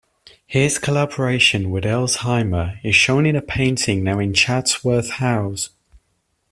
His 0.47 0.79
collaboration 0.79 1.69
with 1.69 1.83
Elsheimer 1.83 2.79
is 2.83 2.95
shown 2.95 3.27
in 3.27 3.35
a 3.35 3.41
painting 3.43 4.03
now 4.03 4.17
in 4.17 4.33
Chatsworth 4.33 5.11
House. 5.11 5.69